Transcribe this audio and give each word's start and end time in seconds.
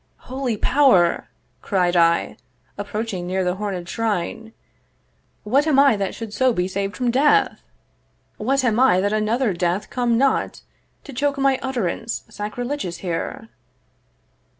'Holy 0.17 0.57
Power,' 0.57 1.27
Cried 1.61 1.95
I, 1.95 2.35
approaching 2.75 3.27
near 3.27 3.43
the 3.43 3.57
horned 3.57 3.87
shrine, 3.87 4.51
'What 5.43 5.67
am 5.67 5.77
I 5.77 5.95
that 5.95 6.15
should 6.15 6.33
so 6.33 6.51
be 6.53 6.67
saved 6.67 6.97
from 6.97 7.11
death? 7.11 7.61
'What 8.37 8.63
am 8.63 8.79
I 8.79 8.99
that 8.99 9.13
another 9.13 9.53
death 9.53 9.91
come 9.91 10.17
not 10.17 10.63
'To 11.03 11.13
choke 11.13 11.37
my 11.37 11.59
utterance 11.61 12.23
sacrilegious 12.29 12.97
here?' 13.05 13.49